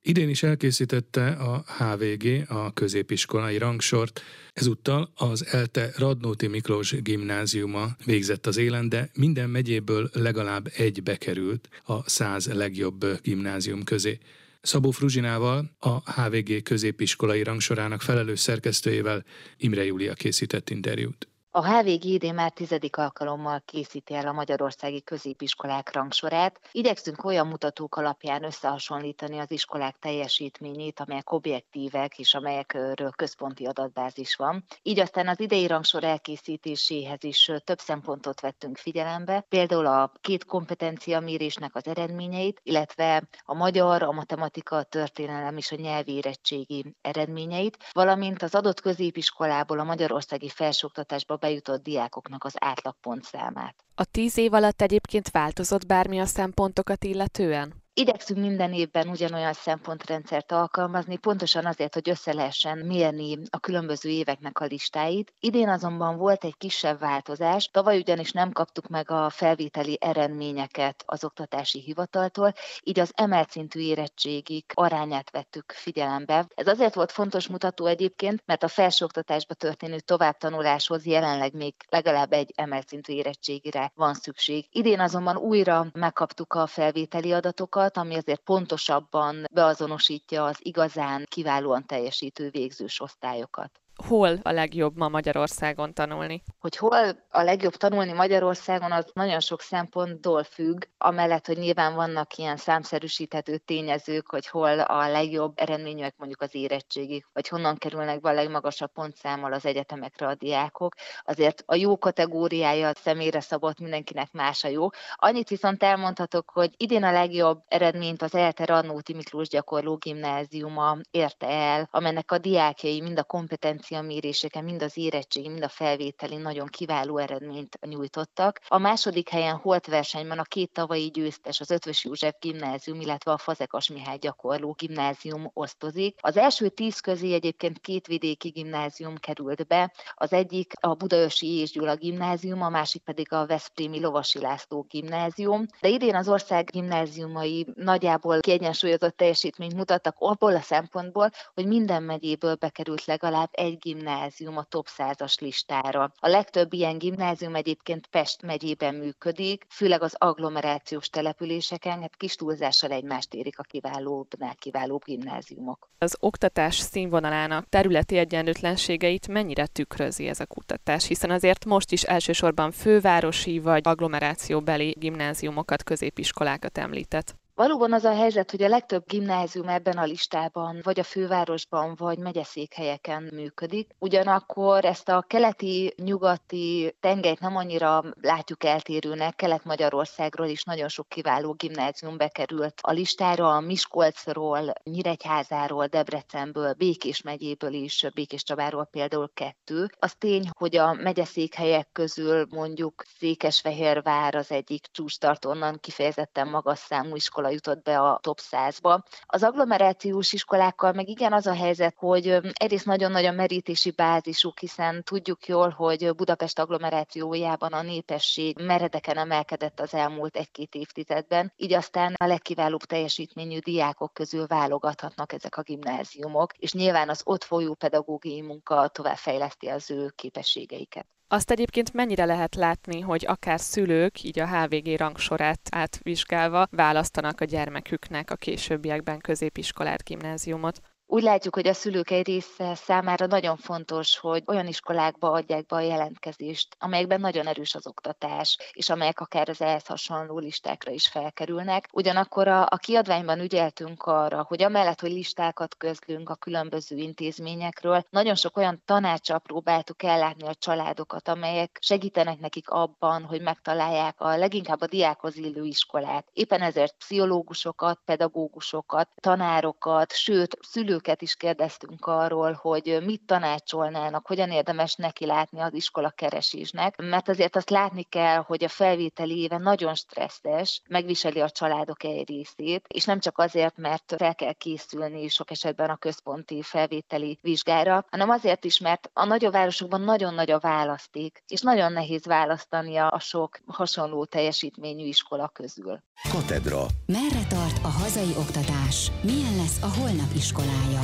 Idén 0.01 0.29
is 0.29 0.43
elkészítette 0.43 1.27
a 1.27 1.63
HVG, 1.77 2.43
a 2.47 2.73
középiskolai 2.73 3.57
rangsort. 3.57 4.21
Ezúttal 4.53 5.11
az 5.15 5.45
ELTE 5.45 5.91
Radnóti 5.97 6.47
Miklós 6.47 7.01
gimnáziuma 7.01 7.87
végzett 8.05 8.45
az 8.45 8.57
élen, 8.57 8.89
de 8.89 9.09
minden 9.13 9.49
megyéből 9.49 10.09
legalább 10.13 10.71
egy 10.75 11.03
bekerült 11.03 11.69
a 11.85 12.09
száz 12.09 12.47
legjobb 12.53 13.05
gimnázium 13.21 13.83
közé. 13.83 14.17
Szabó 14.61 14.91
Fruzsinával, 14.91 15.71
a 15.79 16.21
HVG 16.21 16.63
középiskolai 16.63 17.43
rangsorának 17.43 18.01
felelős 18.01 18.39
szerkesztőjével 18.39 19.23
Imre 19.57 19.85
Júlia 19.85 20.13
készített 20.13 20.69
interjút. 20.69 21.27
A 21.57 21.65
HVG 21.67 22.03
idén 22.05 22.33
már 22.33 22.51
tizedik 22.51 22.97
alkalommal 22.97 23.61
készíti 23.65 24.13
el 24.13 24.27
a 24.27 24.31
magyarországi 24.31 25.01
középiskolák 25.01 25.93
rangsorát. 25.93 26.59
Igyekszünk 26.71 27.23
olyan 27.23 27.47
mutatók 27.47 27.95
alapján 27.95 28.43
összehasonlítani 28.43 29.39
az 29.39 29.51
iskolák 29.51 29.95
teljesítményét, 29.99 30.99
amelyek 30.99 31.31
objektívek 31.31 32.19
és 32.19 32.33
amelyekről 32.33 33.11
központi 33.15 33.65
adatbázis 33.65 34.35
van. 34.35 34.63
Így 34.81 34.99
aztán 34.99 35.27
az 35.27 35.39
idei 35.39 35.67
rangsor 35.67 36.03
elkészítéséhez 36.03 37.23
is 37.23 37.51
több 37.63 37.79
szempontot 37.79 38.41
vettünk 38.41 38.77
figyelembe, 38.77 39.45
például 39.49 39.85
a 39.85 40.11
két 40.21 40.45
kompetencia 40.45 41.19
mérésnek 41.19 41.75
az 41.75 41.87
eredményeit, 41.87 42.59
illetve 42.63 43.27
a 43.43 43.53
magyar, 43.53 44.03
a 44.03 44.11
matematika, 44.11 44.75
a 44.75 44.83
történelem 44.83 45.57
és 45.57 45.71
a 45.71 45.75
nyelvi 45.75 46.11
érettségi 46.11 46.95
eredményeit, 47.01 47.77
valamint 47.91 48.41
az 48.41 48.55
adott 48.55 48.81
középiskolából 48.81 49.79
a 49.79 49.83
magyarországi 49.83 50.49
felsőoktatásba 50.49 51.43
bejutott 51.45 51.83
diákoknak 51.83 52.43
az 52.43 52.53
átlagpontszámát. 52.59 53.75
A 53.95 54.05
tíz 54.05 54.37
év 54.37 54.53
alatt 54.53 54.81
egyébként 54.81 55.29
változott 55.29 55.85
bármi 55.85 56.19
a 56.19 56.25
szempontokat 56.25 57.03
illetően? 57.03 57.84
Igyekszünk 57.97 58.39
minden 58.39 58.73
évben 58.73 59.07
ugyanolyan 59.07 59.53
szempontrendszert 59.53 60.51
alkalmazni, 60.51 61.17
pontosan 61.17 61.65
azért, 61.65 61.93
hogy 61.93 62.09
össze 62.09 62.33
lehessen 62.33 62.77
mérni 62.77 63.37
a 63.49 63.59
különböző 63.59 64.09
éveknek 64.09 64.59
a 64.59 64.65
listáit. 64.65 65.33
Idén 65.39 65.69
azonban 65.69 66.17
volt 66.17 66.43
egy 66.43 66.57
kisebb 66.57 66.99
változás, 66.99 67.67
tavaly 67.67 67.97
ugyanis 67.97 68.31
nem 68.31 68.51
kaptuk 68.51 68.87
meg 68.87 69.11
a 69.11 69.29
felvételi 69.29 69.97
eredményeket 70.01 71.03
az 71.05 71.23
oktatási 71.23 71.79
hivataltól, 71.79 72.53
így 72.83 72.99
az 72.99 73.11
emelt 73.15 73.49
szintű 73.49 73.79
érettségik 73.79 74.71
arányát 74.73 75.31
vettük 75.31 75.71
figyelembe. 75.71 76.47
Ez 76.55 76.67
azért 76.67 76.95
volt 76.95 77.11
fontos 77.11 77.47
mutató 77.47 77.85
egyébként, 77.85 78.43
mert 78.45 78.63
a 78.63 78.67
felsőoktatásba 78.67 79.53
történő 79.53 79.99
továbbtanuláshoz 79.99 81.05
jelenleg 81.05 81.53
még 81.53 81.75
legalább 81.89 82.31
egy 82.31 82.51
emelt 82.55 82.87
szintű 82.87 83.13
érettségire 83.13 83.91
van 83.95 84.13
szükség. 84.13 84.67
Idén 84.71 84.99
azonban 84.99 85.37
újra 85.37 85.85
megkaptuk 85.93 86.53
a 86.53 86.67
felvételi 86.67 87.31
adatokat, 87.31 87.83
adatokat, 87.85 87.97
ami 87.97 88.15
azért 88.15 88.41
pontosabban 88.43 89.45
beazonosítja 89.51 90.45
az 90.45 90.57
igazán 90.59 91.25
kiválóan 91.27 91.85
teljesítő 91.85 92.49
végzős 92.49 92.99
osztályokat. 93.01 93.79
Hol 94.07 94.39
a 94.41 94.51
legjobb 94.51 94.97
ma 94.97 95.09
Magyarországon 95.09 95.93
tanulni? 95.93 96.43
Hogy 96.59 96.77
hol 96.77 97.23
a 97.29 97.41
legjobb 97.41 97.75
tanulni 97.75 98.11
Magyarországon, 98.11 98.91
az 98.91 99.05
nagyon 99.13 99.39
sok 99.39 99.61
szempontból 99.61 100.43
függ, 100.43 100.83
amellett, 100.97 101.45
hogy 101.45 101.57
nyilván 101.57 101.95
vannak 101.95 102.35
ilyen 102.35 102.57
számszerűsíthető 102.57 103.57
tényezők, 103.57 104.29
hogy 104.29 104.47
hol 104.47 104.79
a 104.79 105.09
legjobb 105.09 105.53
eredmények 105.55 106.13
mondjuk 106.17 106.41
az 106.41 106.55
érettségig, 106.55 107.25
vagy 107.33 107.47
honnan 107.47 107.77
kerülnek 107.77 108.21
be 108.21 108.29
a 108.29 108.33
legmagasabb 108.33 108.91
pontszámmal 108.91 109.53
az 109.53 109.65
egyetemekre 109.65 110.27
a 110.27 110.35
diákok. 110.35 110.93
Azért 111.25 111.63
a 111.65 111.75
jó 111.75 111.97
kategóriája 111.97 112.87
a 112.87 112.93
személyre 112.95 113.39
szabott 113.39 113.79
mindenkinek 113.79 114.31
más 114.31 114.63
a 114.63 114.67
jó. 114.67 114.87
Annyit 115.15 115.49
viszont 115.49 115.83
elmondhatok, 115.83 116.49
hogy 116.49 116.73
idén 116.77 117.03
a 117.03 117.11
legjobb 117.11 117.63
eredményt 117.67 118.21
az 118.21 118.35
ELTE 118.35 118.65
Rannóti 118.65 119.13
Miklós 119.13 119.47
gyakorló 119.47 119.95
gimnáziuma 119.95 120.97
érte 121.11 121.47
el, 121.47 121.87
amelynek 121.91 122.31
a 122.31 122.37
diákjai 122.37 123.01
mind 123.01 123.19
a 123.19 123.23
kompetencia 123.23 123.84
méréseken, 123.89 124.63
mind 124.63 124.81
az 124.81 124.97
érettségi, 124.97 125.49
mind 125.49 125.63
a 125.63 125.69
felvételi 125.69 126.35
nagyon 126.35 126.67
kiváló 126.67 127.17
eredményt 127.17 127.77
nyújtottak. 127.85 128.59
A 128.67 128.77
második 128.77 129.29
helyen 129.29 129.55
holt 129.55 129.87
versenyben 129.87 130.39
a 130.39 130.43
két 130.43 130.71
tavalyi 130.71 131.07
győztes, 131.07 131.59
az 131.59 131.71
Ötvös 131.71 132.03
József 132.03 132.35
gimnázium, 132.39 133.01
illetve 133.01 133.31
a 133.31 133.37
Fazekas 133.37 133.89
Mihály 133.89 134.17
gyakorló 134.17 134.75
gimnázium 134.77 135.49
osztozik. 135.53 136.17
Az 136.21 136.37
első 136.37 136.69
tíz 136.69 136.99
közé 136.99 137.33
egyébként 137.33 137.79
két 137.79 138.07
vidéki 138.07 138.49
gimnázium 138.49 139.15
került 139.15 139.67
be, 139.67 139.93
az 140.13 140.33
egyik 140.33 140.73
a 140.79 140.93
Budaörsi 140.93 141.59
és 141.59 141.71
Gyula 141.71 141.95
gimnázium, 141.95 142.61
a 142.61 142.69
másik 142.69 143.01
pedig 143.03 143.33
a 143.33 143.45
Veszprémi 143.45 143.99
Lovasi 143.99 144.39
László 144.39 144.85
gimnázium. 144.89 145.65
De 145.81 145.87
idén 145.87 146.15
az 146.15 146.29
ország 146.29 146.69
gimnáziumai 146.71 147.67
nagyjából 147.75 148.39
kiegyensúlyozott 148.39 149.17
teljesítményt 149.17 149.75
mutattak 149.75 150.15
abból 150.19 150.55
a 150.55 150.61
szempontból, 150.61 151.29
hogy 151.53 151.65
minden 151.65 152.03
megyéből 152.03 152.55
bekerült 152.55 153.05
legalább 153.05 153.49
egy 153.75 153.93
gimnázium 153.93 154.57
a 154.57 154.63
top 154.63 154.87
100-as 154.97 155.41
listára. 155.41 156.11
A 156.19 156.27
legtöbb 156.27 156.73
ilyen 156.73 156.97
gimnázium 156.97 157.55
egyébként 157.55 158.07
Pest 158.07 158.41
megyében 158.41 158.95
működik, 158.95 159.65
főleg 159.69 160.01
az 160.01 160.15
agglomerációs 160.17 161.09
településeken, 161.09 162.01
hát 162.01 162.15
kis 162.15 162.35
túlzással 162.35 162.91
egymást 162.91 163.33
érik 163.33 163.59
a 163.59 163.63
kiválóbbnál 163.63 164.55
kiválóbb 164.55 165.03
gimnáziumok. 165.03 165.89
Az 165.97 166.17
oktatás 166.19 166.75
színvonalának 166.75 167.69
területi 167.69 168.17
egyenlőtlenségeit 168.17 169.27
mennyire 169.27 169.67
tükrözi 169.67 170.27
ez 170.27 170.39
a 170.39 170.45
kutatás, 170.45 171.07
hiszen 171.07 171.29
azért 171.29 171.65
most 171.65 171.91
is 171.91 172.03
elsősorban 172.03 172.71
fővárosi 172.71 173.59
vagy 173.59 173.81
agglomerációbeli 173.87 174.95
gimnáziumokat, 174.99 175.83
középiskolákat 175.83 176.77
említett. 176.77 177.35
Valóban 177.55 177.93
az 177.93 178.03
a 178.03 178.15
helyzet, 178.15 178.51
hogy 178.51 178.63
a 178.63 178.67
legtöbb 178.67 179.03
gimnázium 179.07 179.67
ebben 179.67 179.97
a 179.97 180.03
listában 180.03 180.79
vagy 180.83 180.99
a 180.99 181.03
fővárosban, 181.03 181.95
vagy 181.97 182.17
megyeszékhelyeken 182.17 183.29
működik. 183.33 183.89
Ugyanakkor 183.99 184.85
ezt 184.85 185.09
a 185.09 185.21
keleti-nyugati 185.27 186.95
tengelyt 186.99 187.39
nem 187.39 187.55
annyira 187.55 188.03
látjuk 188.21 188.63
eltérőnek. 188.63 189.35
Kelet-Magyarországról 189.35 190.47
is 190.47 190.63
nagyon 190.63 190.87
sok 190.87 191.09
kiváló 191.09 191.53
gimnázium 191.53 192.17
bekerült 192.17 192.73
a 192.81 192.91
listára, 192.91 193.55
a 193.55 193.59
Miskolcról, 193.59 194.73
Nyíregyházáról, 194.83 195.85
Debrecenből, 195.85 196.73
Békés 196.73 197.21
megyéből 197.21 197.73
is, 197.73 198.05
Békés 198.13 198.43
Csabáról 198.43 198.85
például 198.85 199.31
kettő. 199.33 199.89
Az 199.99 200.15
tény, 200.17 200.49
hogy 200.57 200.75
a 200.75 200.93
megyeszékhelyek 200.93 201.89
közül 201.91 202.45
mondjuk 202.49 203.03
Székesfehérvár 203.17 204.35
az 204.35 204.51
egyik 204.51 204.85
csústart, 204.91 205.45
onnan 205.45 205.79
kifejezetten 205.79 206.47
magas 206.47 206.79
számú 206.79 207.15
iskola 207.15 207.43
iskola 207.45 207.49
jutott 207.49 207.83
be 207.83 207.99
a 207.99 208.19
top 208.21 208.39
100-ba. 208.51 208.99
Az 209.25 209.43
agglomerációs 209.43 210.33
iskolákkal 210.33 210.91
meg 210.91 211.07
igen 211.07 211.33
az 211.33 211.47
a 211.47 211.53
helyzet, 211.53 211.95
hogy 211.97 212.39
egyrészt 212.53 212.85
nagyon-nagyon 212.85 213.35
merítési 213.35 213.91
bázisuk, 213.91 214.59
hiszen 214.59 215.03
tudjuk 215.03 215.47
jól, 215.47 215.69
hogy 215.69 216.15
Budapest 216.15 216.59
agglomerációjában 216.59 217.73
a 217.73 217.81
népesség 217.81 218.57
meredeken 218.59 219.17
emelkedett 219.17 219.79
az 219.79 219.93
elmúlt 219.93 220.35
egy-két 220.35 220.75
évtizedben, 220.75 221.53
így 221.55 221.73
aztán 221.73 222.13
a 222.17 222.25
legkiválóbb 222.25 222.83
teljesítményű 222.83 223.59
diákok 223.59 224.13
közül 224.13 224.47
válogathatnak 224.47 225.33
ezek 225.33 225.57
a 225.57 225.61
gimnáziumok, 225.61 226.53
és 226.57 226.73
nyilván 226.73 227.09
az 227.09 227.21
ott 227.23 227.43
folyó 227.43 227.73
pedagógiai 227.73 228.41
munka 228.41 228.87
továbbfejleszti 228.87 229.67
az 229.67 229.91
ő 229.91 230.11
képességeiket. 230.15 231.14
Azt 231.27 231.51
egyébként 231.51 231.93
mennyire 231.93 232.25
lehet 232.25 232.55
látni, 232.55 232.99
hogy 232.99 233.25
akár 233.27 233.59
szülők, 233.59 234.23
így 234.23 234.39
a 234.39 234.47
HVG 234.47 234.97
rangsorát 234.97 235.59
átvizsgálva 235.71 236.67
választanak 236.71 237.41
a 237.41 237.45
gyermeküknek 237.45 238.31
a 238.31 238.35
későbbiekben 238.35 239.19
középiskolát, 239.19 240.03
gimnáziumot? 240.03 240.81
Úgy 241.07 241.23
látjuk, 241.23 241.55
hogy 241.55 241.67
a 241.67 241.73
szülők 241.73 242.09
egy 242.11 242.25
része 242.25 242.75
számára 242.75 243.25
nagyon 243.25 243.57
fontos, 243.57 244.17
hogy 244.17 244.43
olyan 244.45 244.67
iskolákba 244.67 245.31
adják 245.31 245.65
be 245.65 245.75
a 245.75 245.79
jelentkezést, 245.79 246.75
amelyekben 246.79 247.19
nagyon 247.19 247.47
erős 247.47 247.75
az 247.75 247.87
oktatás, 247.87 248.57
és 248.73 248.89
amelyek 248.89 249.19
akár 249.19 249.49
az 249.49 249.61
ehhez 249.61 249.85
hasonló 249.85 250.39
listákra 250.39 250.91
is 250.91 251.07
felkerülnek. 251.07 251.87
Ugyanakkor 251.91 252.47
a, 252.47 252.61
a 252.61 252.77
kiadványban 252.77 253.39
ügyeltünk 253.39 254.03
arra, 254.03 254.45
hogy 254.47 254.63
amellett, 254.63 254.99
hogy 254.99 255.11
listákat 255.11 255.75
közlünk 255.77 256.29
a 256.29 256.35
különböző 256.35 256.95
intézményekről, 256.95 258.03
nagyon 258.09 258.35
sok 258.35 258.57
olyan 258.57 258.81
tanácsal 258.85 259.39
próbáltuk 259.39 260.03
ellátni 260.03 260.47
a 260.47 260.55
családokat, 260.55 261.27
amelyek 261.27 261.77
segítenek 261.81 262.39
nekik 262.39 262.69
abban, 262.69 263.23
hogy 263.23 263.41
megtalálják 263.41 264.15
a 264.17 264.37
leginkább 264.37 264.81
a 264.81 264.87
diákhoz 264.87 265.35
illő 265.35 265.63
iskolát. 265.63 266.27
Éppen 266.33 266.61
ezért 266.61 266.95
pszichológusokat, 266.97 267.99
pedagógusokat, 268.05 269.09
tanárokat, 269.21 270.13
sőt, 270.13 270.57
szülő 270.61 270.93
szülőket 270.95 271.21
is 271.21 271.35
kérdeztünk 271.35 272.05
arról, 272.05 272.51
hogy 272.61 273.01
mit 273.05 273.21
tanácsolnának, 273.25 274.27
hogyan 274.27 274.51
érdemes 274.51 274.95
neki 274.95 275.25
látni 275.25 275.59
az 275.59 275.73
iskola 275.73 276.09
keresésnek, 276.09 276.95
mert 276.97 277.29
azért 277.29 277.55
azt 277.55 277.69
látni 277.69 278.03
kell, 278.03 278.37
hogy 278.37 278.63
a 278.63 278.67
felvételi 278.67 279.41
éve 279.41 279.57
nagyon 279.57 279.95
stresszes, 279.95 280.81
megviseli 280.89 281.41
a 281.41 281.49
családok 281.49 282.03
egy 282.03 282.27
részét, 282.27 282.85
és 282.87 283.05
nem 283.05 283.19
csak 283.19 283.37
azért, 283.37 283.77
mert 283.77 284.15
fel 284.17 284.35
kell 284.35 284.53
készülni 284.53 285.27
sok 285.27 285.51
esetben 285.51 285.89
a 285.89 285.95
központi 285.95 286.61
felvételi 286.61 287.37
vizsgára, 287.41 288.05
hanem 288.09 288.29
azért 288.29 288.65
is, 288.65 288.79
mert 288.79 289.09
a 289.13 289.25
nagyobb 289.25 289.51
városokban 289.51 290.01
nagyon 290.01 290.33
nagy 290.33 290.51
a 290.51 290.59
választék, 290.59 291.43
és 291.47 291.61
nagyon 291.61 291.91
nehéz 291.91 292.25
választani 292.25 292.97
a 292.97 293.19
sok 293.19 293.59
hasonló 293.65 294.25
teljesítményű 294.25 295.05
iskola 295.05 295.47
közül. 295.47 295.99
Katedra. 296.31 296.85
Merre 297.05 297.47
tart 297.49 297.74
a 297.85 297.89
hazai 297.89 298.33
oktatás? 298.37 299.11
Milyen 299.23 299.55
lesz 299.55 299.81
a 299.81 299.87
holnap 299.87 300.31
iskolája? 300.35 301.01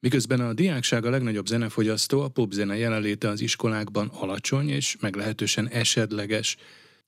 Miközben 0.00 0.40
a 0.40 0.52
diákság 0.52 1.04
a 1.04 1.10
legnagyobb 1.10 1.46
zenefogyasztó, 1.46 2.20
a 2.20 2.28
popzene 2.28 2.76
jelenléte 2.76 3.28
az 3.28 3.40
iskolákban 3.40 4.10
alacsony 4.14 4.68
és 4.68 4.96
meglehetősen 5.00 5.68
esedleges. 5.68 6.56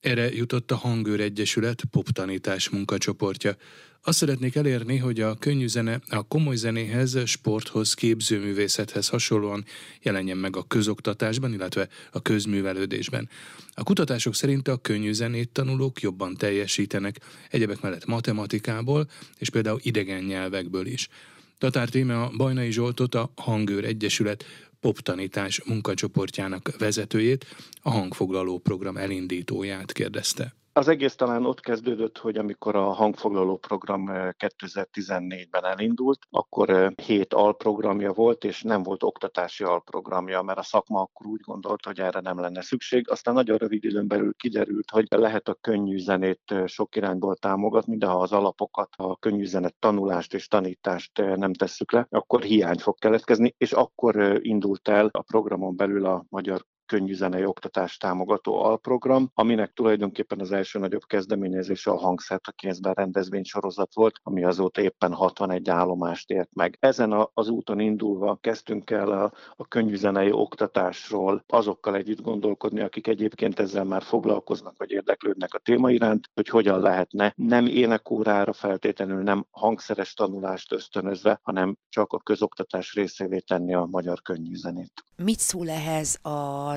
Erre 0.01 0.31
jutott 0.33 0.71
a 0.71 0.75
Hangőr 0.75 1.19
Egyesület 1.19 1.83
poptanítás 1.91 2.69
munkacsoportja. 2.69 3.55
Azt 4.03 4.17
szeretnék 4.17 4.55
elérni, 4.55 4.97
hogy 4.97 5.19
a 5.19 5.35
könnyű 5.35 5.67
zene 5.67 6.01
a 6.09 6.27
komoly 6.27 6.55
zenéhez, 6.55 7.17
sporthoz, 7.25 7.93
képzőművészethez 7.93 9.07
hasonlóan 9.07 9.65
jelenjen 10.01 10.37
meg 10.37 10.55
a 10.55 10.63
közoktatásban, 10.63 11.53
illetve 11.53 11.87
a 12.11 12.21
közművelődésben. 12.21 13.29
A 13.73 13.83
kutatások 13.83 14.35
szerint 14.35 14.67
a 14.67 14.77
könnyű 14.77 15.11
zenét 15.11 15.49
tanulók 15.49 16.01
jobban 16.01 16.35
teljesítenek, 16.35 17.19
egyebek 17.49 17.81
mellett 17.81 18.05
matematikából 18.05 19.09
és 19.37 19.49
például 19.49 19.79
idegen 19.81 20.23
nyelvekből 20.23 20.85
is. 20.85 21.07
Tatár 21.57 21.89
Tíme 21.89 22.21
a 22.21 22.31
Bajnai 22.37 22.71
Zsoltot 22.71 23.15
a 23.15 23.31
Hangőr 23.35 23.85
Egyesület 23.85 24.45
poptanítás 24.81 25.63
munkacsoportjának 25.63 26.71
vezetőjét, 26.77 27.45
a 27.81 27.89
hangfoglaló 27.89 28.57
program 28.57 28.97
elindítóját 28.97 29.91
kérdezte. 29.91 30.60
Az 30.73 30.87
egész 30.87 31.15
talán 31.15 31.45
ott 31.45 31.59
kezdődött, 31.59 32.17
hogy 32.17 32.37
amikor 32.37 32.75
a 32.75 32.91
hangfoglaló 32.91 33.57
program 33.57 34.05
2014-ben 34.11 35.65
eh, 35.65 35.71
elindult, 35.71 36.19
akkor 36.29 36.93
7 36.95 37.33
eh, 37.33 37.39
alprogramja 37.39 38.13
volt, 38.13 38.43
és 38.43 38.61
nem 38.61 38.83
volt 38.83 39.03
oktatási 39.03 39.63
alprogramja, 39.63 40.41
mert 40.41 40.59
a 40.59 40.63
szakma 40.63 41.01
akkor 41.01 41.25
úgy 41.25 41.39
gondolta, 41.39 41.89
hogy 41.89 41.99
erre 41.99 42.19
nem 42.19 42.39
lenne 42.39 42.61
szükség. 42.61 43.09
Aztán 43.09 43.33
nagyon 43.33 43.57
rövid 43.57 43.83
időn 43.83 44.07
belül 44.07 44.33
kiderült, 44.33 44.89
hogy 44.89 45.07
lehet 45.09 45.47
a 45.47 45.57
könnyű 45.61 45.97
zenét 45.97 46.41
eh, 46.45 46.67
sok 46.67 46.95
irányból 46.95 47.35
támogatni, 47.35 47.97
de 47.97 48.05
ha 48.05 48.19
az 48.19 48.31
alapokat, 48.31 48.89
a 48.97 49.17
könnyű 49.17 49.45
zenet 49.45 49.75
tanulást 49.79 50.33
és 50.33 50.47
tanítást 50.47 51.17
nem 51.17 51.53
tesszük 51.53 51.91
le, 51.91 52.07
akkor 52.09 52.41
hiány 52.41 52.77
fog 52.77 52.99
keletkezni, 52.99 53.53
és 53.57 53.71
akkor 53.71 54.39
indult 54.41 54.87
el 54.87 55.09
a 55.11 55.21
programon 55.21 55.75
belül 55.75 56.05
a 56.05 56.25
Magyar 56.29 56.65
könnyűzenei 56.91 57.45
oktatást 57.45 57.99
támogató 57.99 58.63
alprogram, 58.63 59.31
aminek 59.33 59.73
tulajdonképpen 59.73 60.39
az 60.39 60.51
első 60.51 60.79
nagyobb 60.79 61.05
kezdeményezése 61.07 61.91
a 61.91 61.97
hangszert 61.97 62.47
a 62.47 62.51
kézben 62.51 62.93
rendezvény 62.93 63.43
sorozat 63.43 63.93
volt, 63.93 64.19
ami 64.23 64.43
azóta 64.43 64.81
éppen 64.81 65.13
61 65.13 65.69
állomást 65.69 66.29
ért 66.29 66.53
meg. 66.55 66.77
Ezen 66.79 67.11
a, 67.11 67.29
az 67.33 67.49
úton 67.49 67.79
indulva 67.79 68.37
kezdtünk 68.41 68.89
el 68.89 69.11
a, 69.11 69.31
a 69.55 69.67
könnyűzenei 69.67 70.31
oktatásról 70.31 71.43
azokkal 71.47 71.95
együtt 71.95 72.21
gondolkodni, 72.21 72.81
akik 72.81 73.07
egyébként 73.07 73.59
ezzel 73.59 73.83
már 73.83 74.01
foglalkoznak, 74.01 74.73
vagy 74.77 74.91
érdeklődnek 74.91 75.53
a 75.53 75.59
téma 75.59 75.91
iránt, 75.91 76.29
hogy 76.33 76.47
hogyan 76.47 76.79
lehetne 76.79 77.33
nem 77.35 77.65
énekórára 77.65 78.53
feltétlenül, 78.53 79.23
nem 79.23 79.45
hangszeres 79.51 80.13
tanulást 80.13 80.71
ösztönözve, 80.71 81.39
hanem 81.43 81.77
csak 81.89 82.13
a 82.13 82.19
közoktatás 82.19 82.93
részévé 82.93 83.39
tenni 83.39 83.73
a 83.73 83.87
magyar 83.91 84.21
könnyűzenét. 84.21 85.03
Mit 85.23 85.39
szól 85.39 85.69
ehhez 85.69 86.19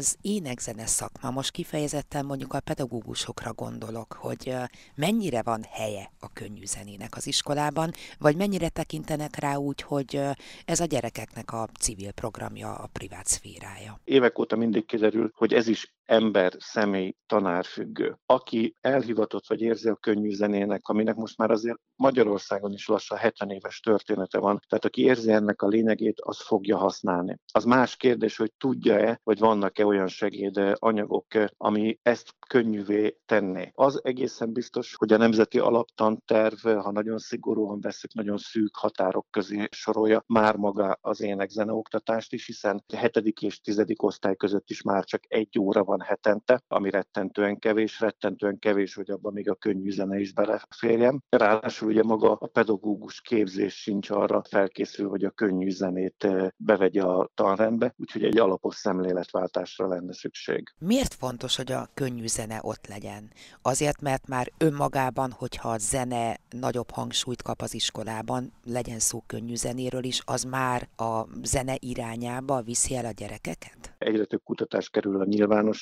az 0.05 0.19
énekzene 0.21 0.87
szakma? 0.87 1.31
Most 1.31 1.51
kifejezetten 1.51 2.25
mondjuk 2.25 2.53
a 2.53 2.61
pedagógusokra 2.61 3.53
gondolok, 3.53 4.13
hogy 4.13 4.55
mennyire 4.95 5.43
van 5.43 5.63
helye 5.71 6.11
a 6.21 6.33
könnyűzenének 6.33 7.17
az 7.17 7.27
iskolában, 7.27 7.91
vagy 8.19 8.37
mennyire 8.37 8.69
tekintenek 8.69 9.37
rá 9.37 9.55
úgy, 9.55 9.81
hogy 9.81 10.21
ez 10.65 10.81
a 10.81 10.85
gyerekeknek 10.85 11.53
a 11.53 11.69
civil 11.81 12.13
programja, 12.13 12.75
a 12.75 12.89
privát 12.93 13.27
szférája? 13.27 14.01
Évek 14.05 14.39
óta 14.39 14.57
mindig 14.57 14.87
kiderül, 14.87 15.33
hogy 15.35 15.53
ez 15.53 15.67
is 15.67 15.95
ember, 16.05 16.53
személy, 16.59 17.17
tanárfüggő. 17.27 18.19
Aki 18.27 18.75
elhivatott 18.81 19.47
vagy 19.47 19.61
érzi 19.61 19.89
a 19.89 19.95
könnyű 19.95 20.31
zenének, 20.31 20.89
aminek 20.89 21.15
most 21.15 21.39
már 21.39 21.51
azért 21.51 21.79
Magyarországon 21.97 22.73
is 22.73 22.89
lassan 22.89 23.19
70 23.19 23.51
éves 23.51 23.81
története 23.81 24.39
van, 24.39 24.61
tehát 24.69 24.85
aki 24.85 25.03
érzi 25.03 25.33
ennek 25.33 25.63
a 25.63 25.69
lényegét, 25.69 26.21
az 26.21 26.41
fogja 26.41 26.77
használni. 26.77 27.39
Az 27.53 27.65
más 27.65 27.97
kérdés, 27.97 28.37
hogy 28.37 28.53
tudja-e, 28.59 29.21
vagy 29.23 29.39
vannak-e 29.39 29.87
olyan 29.87 30.09
segédanyagok, 30.09 31.27
ami 31.57 31.99
ezt 32.03 32.35
könnyűvé 32.49 33.19
tenné. 33.27 33.71
Az 33.75 34.01
egészen 34.05 34.53
biztos, 34.53 34.95
hogy 34.95 35.13
a 35.13 35.17
Nemzeti 35.17 35.59
Alaptanterv, 35.59 36.67
ha 36.67 36.91
nagyon 36.91 37.19
szigorúan 37.19 37.81
veszük, 37.81 38.13
nagyon 38.13 38.39
szűk 38.39 38.77
határok 38.77 39.27
közé 39.31 39.67
sorolja 39.71 40.25
már 40.27 40.57
maga 40.57 40.99
az 41.01 41.21
énekzene 41.21 41.73
oktatást 41.73 42.33
is, 42.33 42.47
hiszen 42.47 42.85
7. 42.87 43.17
és 43.41 43.61
10. 43.61 43.85
osztály 43.97 44.37
között 44.37 44.71
is 44.71 44.83
már 44.83 45.05
csak 45.05 45.23
egy 45.29 45.59
óra 45.59 45.85
van 45.85 45.94
van 45.97 46.07
hetente, 46.07 46.63
ami 46.69 46.91
rettentően 46.91 47.59
kevés, 47.59 48.01
rettentően 48.01 48.59
kevés, 48.59 48.95
hogy 48.95 49.11
abban 49.11 49.33
még 49.33 49.51
a 49.51 49.55
könnyű 49.55 49.91
zene 49.91 50.19
is 50.19 50.33
beleférjen. 50.33 51.25
Ráadásul 51.29 51.89
ugye 51.89 52.03
maga 52.03 52.33
a 52.33 52.47
pedagógus 52.47 53.21
képzés 53.21 53.75
sincs 53.75 54.11
arra 54.11 54.43
felkészül, 54.49 55.09
hogy 55.09 55.25
a 55.25 55.31
könnyű 55.31 55.71
zenét 55.71 56.29
bevegye 56.57 57.03
a 57.03 57.31
tanrendbe, 57.35 57.95
úgyhogy 57.97 58.25
egy 58.25 58.39
alapos 58.39 58.75
szemléletváltásra 58.75 59.89
lenne 59.89 60.13
szükség. 60.13 60.75
Miért 60.79 61.15
fontos, 61.15 61.57
hogy 61.57 61.73
a 61.73 61.89
könnyű 61.95 62.27
zene 62.27 62.59
ott 62.63 62.87
legyen? 62.87 63.33
Azért, 63.63 64.01
mert 64.01 64.29
már 64.29 64.53
önmagában, 64.59 65.31
hogyha 65.31 65.69
a 65.69 65.79
zene 65.79 66.37
nagyobb 66.51 66.91
hangsúlyt 66.91 67.43
kap 67.43 67.61
az 67.61 67.75
iskolában, 67.75 68.53
legyen 68.65 68.99
szó 68.99 69.23
könnyű 69.27 69.55
zenéről 69.55 70.05
is, 70.05 70.23
az 70.25 70.43
már 70.43 70.89
a 70.97 71.27
zene 71.43 71.75
irányába 71.79 72.63
viszi 72.63 72.97
el 72.97 73.05
a 73.05 73.11
gyerekeket? 73.11 73.95
egyre 74.05 74.25
több 74.25 74.43
kutatás 74.45 74.91
kerül 74.91 75.21
a 75.21 75.25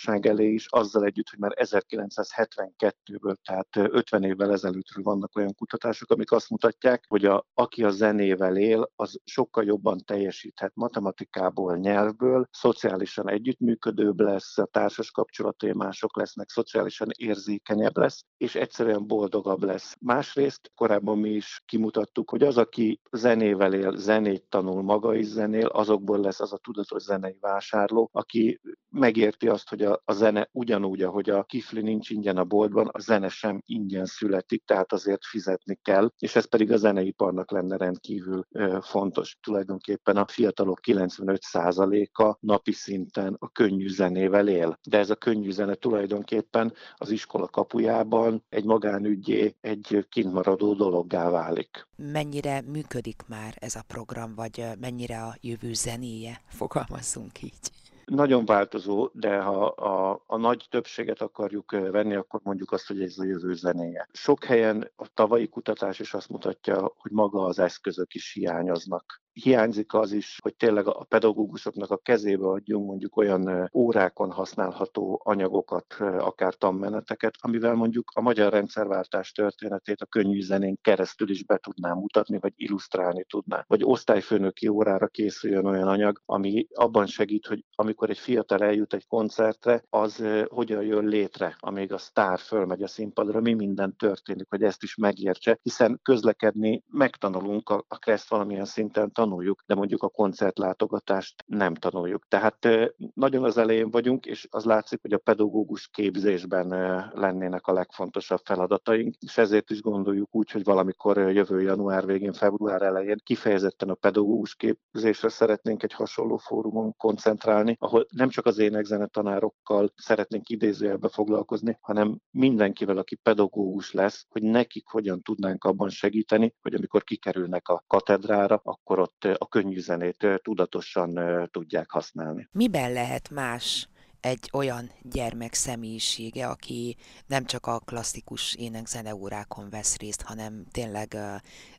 nyilvánosság 0.06 0.26
elé 0.26 0.52
is, 0.52 0.66
azzal 0.68 1.04
együtt, 1.04 1.28
hogy 1.28 1.38
már 1.38 1.52
1972-ből, 1.54 3.34
tehát 3.44 3.68
50 3.76 4.22
évvel 4.22 4.52
ezelőttről 4.52 5.04
vannak 5.04 5.36
olyan 5.36 5.54
kutatások, 5.54 6.10
amik 6.10 6.32
azt 6.32 6.50
mutatják, 6.50 7.04
hogy 7.08 7.24
a, 7.24 7.46
aki 7.54 7.84
a 7.84 7.90
zenével 7.90 8.56
él, 8.56 8.90
az 8.96 9.20
sokkal 9.24 9.64
jobban 9.64 9.98
teljesíthet 10.04 10.72
matematikából, 10.74 11.76
nyelvből, 11.76 12.48
szociálisan 12.50 13.28
együttműködőbb 13.28 14.20
lesz, 14.20 14.58
a 14.58 14.64
társas 14.64 15.10
kapcsolatai 15.10 15.72
mások 15.72 16.16
lesznek, 16.16 16.48
szociálisan 16.48 17.08
érzékenyebb 17.16 17.96
lesz, 17.96 18.24
és 18.36 18.54
egyszerűen 18.54 19.06
boldogabb 19.06 19.62
lesz. 19.62 19.96
Másrészt 20.00 20.70
korábban 20.74 21.18
mi 21.18 21.30
is 21.30 21.62
kimutattuk, 21.66 22.30
hogy 22.30 22.42
az, 22.42 22.56
aki 22.58 23.00
zenével 23.10 23.72
él, 23.74 23.96
zenét 23.96 24.44
tanul, 24.48 24.82
maga 24.82 25.14
is 25.14 25.26
zenél, 25.26 25.66
azokból 25.66 26.18
lesz 26.20 26.40
az 26.40 26.52
a 26.52 26.56
tudatos 26.56 27.02
zenei 27.02 27.36
vásárló, 27.40 28.08
aki 28.12 28.60
megérti 28.88 29.48
azt, 29.48 29.68
hogy 29.68 29.82
a, 29.82 29.91
a 30.04 30.12
zene 30.12 30.48
ugyanúgy, 30.52 31.02
ahogy 31.02 31.30
a 31.30 31.42
kifli 31.42 31.80
nincs 31.80 32.10
ingyen 32.10 32.36
a 32.36 32.44
boltban, 32.44 32.88
a 32.92 33.00
zene 33.00 33.28
sem 33.28 33.62
ingyen 33.66 34.04
születik, 34.04 34.64
tehát 34.64 34.92
azért 34.92 35.24
fizetni 35.24 35.78
kell, 35.82 36.10
és 36.18 36.36
ez 36.36 36.48
pedig 36.48 36.72
a 36.72 36.76
zeneiparnak 36.76 37.50
lenne 37.50 37.76
rendkívül 37.76 38.46
fontos. 38.80 39.36
Tulajdonképpen 39.42 40.16
a 40.16 40.26
fiatalok 40.26 40.78
95%-a 40.82 42.36
napi 42.40 42.72
szinten 42.72 43.36
a 43.38 43.48
könnyű 43.48 43.88
zenével 43.88 44.48
él, 44.48 44.78
de 44.88 44.98
ez 44.98 45.10
a 45.10 45.14
könnyű 45.14 45.50
zene 45.50 45.74
tulajdonképpen 45.74 46.72
az 46.94 47.10
iskola 47.10 47.46
kapujában 47.46 48.44
egy 48.48 48.64
magánügyé, 48.64 49.56
egy 49.60 50.06
kintmaradó 50.08 50.74
dologgá 50.74 51.30
válik. 51.30 51.86
Mennyire 51.96 52.60
működik 52.60 53.22
már 53.28 53.54
ez 53.60 53.74
a 53.74 53.82
program, 53.86 54.34
vagy 54.34 54.64
mennyire 54.80 55.22
a 55.22 55.36
jövő 55.40 55.72
zenéje, 55.72 56.40
fogalmazzunk 56.48 57.42
így? 57.42 57.81
Nagyon 58.14 58.44
változó, 58.44 59.10
de 59.12 59.40
ha 59.40 59.66
a, 59.66 60.22
a 60.26 60.36
nagy 60.36 60.66
többséget 60.70 61.20
akarjuk 61.20 61.70
venni, 61.70 62.14
akkor 62.14 62.40
mondjuk 62.42 62.72
azt, 62.72 62.86
hogy 62.86 63.02
ez 63.02 63.18
a 63.18 63.24
jövő 63.24 63.54
zenéje. 63.54 64.08
Sok 64.12 64.44
helyen 64.44 64.90
a 64.96 65.08
tavalyi 65.14 65.48
kutatás 65.48 65.98
is 65.98 66.14
azt 66.14 66.28
mutatja, 66.28 66.92
hogy 66.96 67.10
maga 67.10 67.44
az 67.44 67.58
eszközök 67.58 68.14
is 68.14 68.32
hiányoznak 68.32 69.22
hiányzik 69.32 69.94
az 69.94 70.12
is, 70.12 70.38
hogy 70.42 70.54
tényleg 70.54 70.86
a 70.86 71.06
pedagógusoknak 71.08 71.90
a 71.90 71.96
kezébe 71.96 72.46
adjunk 72.46 72.86
mondjuk 72.86 73.16
olyan 73.16 73.70
órákon 73.74 74.30
használható 74.30 75.20
anyagokat, 75.24 75.94
akár 76.18 76.54
tanmeneteket, 76.54 77.34
amivel 77.40 77.74
mondjuk 77.74 78.10
a 78.14 78.20
magyar 78.20 78.52
rendszerváltás 78.52 79.32
történetét 79.32 80.00
a 80.00 80.06
könnyű 80.06 80.40
zenén 80.40 80.78
keresztül 80.80 81.30
is 81.30 81.44
be 81.44 81.56
tudnám 81.56 81.96
mutatni, 81.96 82.38
vagy 82.38 82.52
illusztrálni 82.56 83.24
tudná. 83.24 83.64
Vagy 83.66 83.80
osztályfőnöki 83.84 84.68
órára 84.68 85.06
készüljön 85.06 85.66
olyan 85.66 85.88
anyag, 85.88 86.22
ami 86.24 86.66
abban 86.74 87.06
segít, 87.06 87.46
hogy 87.46 87.64
amikor 87.74 88.10
egy 88.10 88.18
fiatal 88.18 88.58
eljut 88.58 88.94
egy 88.94 89.06
koncertre, 89.06 89.84
az 89.90 90.24
hogyan 90.48 90.82
jön 90.82 91.04
létre, 91.04 91.56
amíg 91.58 91.92
a 91.92 91.98
sztár 91.98 92.38
fölmegy 92.38 92.82
a 92.82 92.88
színpadra, 92.88 93.40
mi 93.40 93.54
minden 93.54 93.96
történik, 93.96 94.46
hogy 94.48 94.62
ezt 94.62 94.82
is 94.82 94.96
megértse, 94.96 95.58
hiszen 95.62 96.00
közlekedni 96.02 96.82
megtanulunk, 96.90 97.68
a, 97.68 97.84
a 97.88 97.98
kereszt 97.98 98.28
valamilyen 98.28 98.64
szinten 98.64 99.12
tanuljuk, 99.22 99.62
de 99.66 99.74
mondjuk 99.74 100.02
a 100.02 100.08
koncertlátogatást 100.08 101.44
nem 101.46 101.74
tanuljuk. 101.74 102.26
Tehát 102.28 102.68
nagyon 103.14 103.44
az 103.44 103.58
elején 103.58 103.90
vagyunk, 103.90 104.26
és 104.26 104.46
az 104.50 104.64
látszik, 104.64 105.00
hogy 105.02 105.12
a 105.12 105.18
pedagógus 105.18 105.88
képzésben 105.88 106.68
lennének 107.14 107.66
a 107.66 107.72
legfontosabb 107.72 108.40
feladataink, 108.44 109.14
és 109.20 109.38
ezért 109.38 109.70
is 109.70 109.80
gondoljuk 109.80 110.34
úgy, 110.34 110.50
hogy 110.50 110.64
valamikor 110.64 111.16
jövő 111.16 111.60
január 111.60 112.06
végén, 112.06 112.32
február 112.32 112.82
elején 112.82 113.20
kifejezetten 113.24 113.88
a 113.88 113.94
pedagógus 113.94 114.54
képzésre 114.54 115.28
szeretnénk 115.28 115.82
egy 115.82 115.92
hasonló 115.92 116.36
fórumon 116.36 116.96
koncentrálni, 116.96 117.76
ahol 117.78 118.06
nem 118.10 118.28
csak 118.28 118.46
az 118.46 118.58
énekzene 118.58 119.06
tanárokkal 119.06 119.92
szeretnénk 119.96 120.48
idézőjelbe 120.48 121.08
foglalkozni, 121.08 121.78
hanem 121.80 122.18
mindenkivel, 122.30 122.96
aki 122.96 123.14
pedagógus 123.14 123.92
lesz, 123.92 124.26
hogy 124.28 124.42
nekik 124.42 124.86
hogyan 124.86 125.22
tudnánk 125.22 125.64
abban 125.64 125.88
segíteni, 125.88 126.54
hogy 126.62 126.74
amikor 126.74 127.04
kikerülnek 127.04 127.68
a 127.68 127.84
katedrára, 127.86 128.60
akkor 128.64 128.98
ott 128.98 129.11
ott 129.20 129.36
a 129.38 129.46
könnyű 129.46 129.80
zenét 129.80 130.26
tudatosan 130.42 131.20
tudják 131.50 131.90
használni. 131.90 132.48
Miben 132.52 132.92
lehet 132.92 133.30
más 133.30 133.88
egy 134.20 134.48
olyan 134.52 134.90
gyermek 135.02 135.54
személyisége, 135.54 136.46
aki 136.46 136.96
nem 137.26 137.44
csak 137.44 137.66
a 137.66 137.78
klasszikus 137.78 138.54
ének-zeneórákon 138.54 139.70
vesz 139.70 139.96
részt, 139.96 140.22
hanem 140.22 140.64
tényleg 140.70 141.16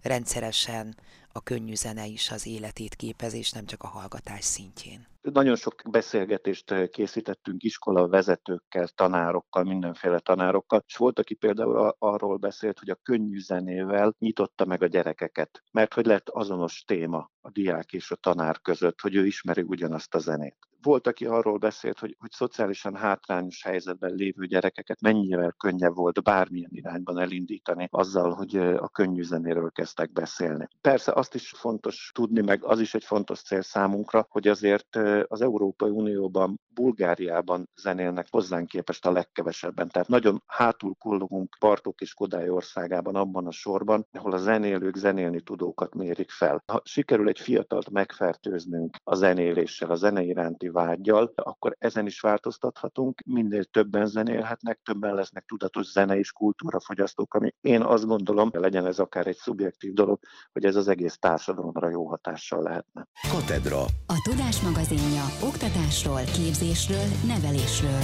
rendszeresen 0.02 0.96
a 1.36 1.44
könnyű 1.44 1.76
zene 1.76 2.06
is 2.06 2.32
az 2.32 2.48
életét 2.48 2.96
képez, 2.96 3.34
és 3.34 3.52
nem 3.52 3.66
csak 3.66 3.84
a 3.84 3.88
hallgatás 3.88 4.44
szintjén. 4.44 5.08
Nagyon 5.22 5.56
sok 5.56 5.82
beszélgetést 5.92 6.90
készítettünk 6.90 7.64
iskola 7.64 8.08
vezetőkkel, 8.08 8.88
tanárokkal, 8.88 9.64
mindenféle 9.64 10.20
tanárokkal, 10.20 10.84
és 10.88 10.96
volt, 10.96 11.20
aki 11.20 11.34
például 11.34 11.96
arról 12.00 12.38
beszélt, 12.38 12.80
hogy 12.80 12.90
a 12.90 13.00
könnyű 13.04 13.40
zenével 13.40 14.16
nyitotta 14.20 14.66
meg 14.66 14.84
a 14.84 14.88
gyerekeket, 14.88 15.64
mert 15.72 15.94
hogy 15.94 16.06
lett 16.06 16.30
azonos 16.30 16.84
téma 16.88 17.32
a 17.42 17.50
diák 17.50 17.94
és 17.94 18.12
a 18.12 18.16
tanár 18.16 18.62
között, 18.62 19.00
hogy 19.00 19.16
ő 19.16 19.26
ismeri 19.26 19.62
ugyanazt 19.62 20.16
a 20.16 20.20
zenét. 20.20 20.58
Volt, 20.84 21.08
aki 21.08 21.26
arról 21.26 21.58
beszélt, 21.58 22.00
hogy, 22.00 22.16
hogy 22.20 22.32
szociálisan 22.32 22.96
hátrányos 22.96 23.64
helyzetben 23.64 24.14
lévő 24.14 24.46
gyerekeket 24.46 25.02
mennyivel 25.02 25.52
könnyebb 25.58 25.96
volt 25.96 26.24
bármilyen 26.24 26.70
irányban 26.74 27.20
elindítani 27.20 27.88
azzal, 27.92 28.32
hogy 28.34 28.58
a 28.58 28.88
könnyű 28.88 29.22
zenéről 29.22 29.72
kezdtek 29.72 30.12
beszélni. 30.12 30.68
Persze 30.82 31.12
azt 31.12 31.36
is 31.36 31.54
fontos 31.56 32.12
tudni, 32.14 32.42
meg 32.42 32.64
az 32.64 32.80
is 32.80 32.94
egy 32.94 33.04
fontos 33.04 33.42
cél 33.42 33.62
számunkra, 33.62 34.26
hogy 34.30 34.48
azért 34.48 34.96
az 35.28 35.42
Európai 35.42 35.90
Unióban, 35.90 36.60
Bulgáriában 36.74 37.70
zenélnek 37.76 38.28
hozzánk 38.30 38.68
képest 38.68 39.06
a 39.06 39.12
legkevesebben. 39.12 39.90
Tehát 39.90 40.08
nagyon 40.08 40.44
hátul 40.46 40.96
kullogunk 41.00 41.56
Bartók 41.60 42.02
és 42.02 42.14
Kodály 42.14 42.50
országában 42.50 43.16
abban 43.16 43.48
a 43.48 43.52
sorban, 43.52 44.08
ahol 44.12 44.32
a 44.32 44.38
zenélők 44.38 44.96
zenélni 44.96 45.42
tudókat 45.42 45.96
mérik 45.96 46.32
fel. 46.32 46.64
Ha 46.66 46.82
sikerül 46.84 47.28
egy 47.28 47.40
fiatalt 47.40 47.90
megfertőznünk 47.90 48.98
a 49.04 49.16
zenéléssel, 49.16 49.90
a 49.90 49.96
zene 49.96 50.22
iránti 50.22 50.70
vágyjal, 50.74 51.34
akkor 51.36 51.76
ezen 51.80 52.06
is 52.06 52.20
változtathatunk. 52.20 53.22
Minél 53.26 53.64
többen 53.64 54.06
zenélhetnek, 54.06 54.80
többen 54.84 55.14
lesznek 55.14 55.46
tudatos 55.46 55.86
zene 55.86 56.18
és 56.18 56.32
kultúrafogyasztók, 56.32 57.34
ami 57.34 57.54
én 57.62 57.82
azt 57.82 58.06
gondolom, 58.06 58.50
legyen 58.52 58.86
ez 58.86 59.00
akár 59.00 59.28
egy 59.28 59.36
szubjektív 59.36 59.94
dolog, 59.94 60.20
hogy 60.52 60.66
ez 60.66 60.76
az 60.76 60.88
egész 60.88 61.18
társadalomra 61.18 61.90
jó 61.90 62.08
hatással 62.08 62.62
lehetne. 62.62 63.08
Katedra. 63.32 63.82
A 64.08 64.30
Tudás 64.30 64.62
magazinja 64.62 65.24
oktatásról, 65.44 66.22
képzésről, 66.24 67.08
nevelésről. 67.28 68.04